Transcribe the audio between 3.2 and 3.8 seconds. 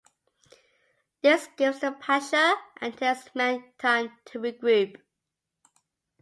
men